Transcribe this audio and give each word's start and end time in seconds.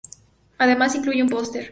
Además, 0.57 0.95
incluye 0.95 1.21
un 1.21 1.29
póster. 1.29 1.69